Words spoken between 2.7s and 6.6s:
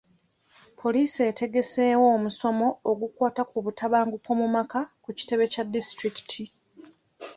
ogukwata ku butabanguko mu maka ku kitebe kya disitulikiti.